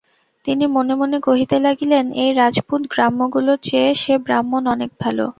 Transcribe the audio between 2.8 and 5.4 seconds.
গ্রাম্যগুলোর চেয়ে সে ব্রাহ্মণ অনেক ভালো।